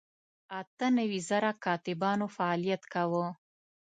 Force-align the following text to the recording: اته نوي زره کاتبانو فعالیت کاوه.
اته 0.59 0.87
نوي 0.97 1.19
زره 1.29 1.51
کاتبانو 1.65 2.27
فعالیت 2.35 2.83
کاوه. 2.93 3.25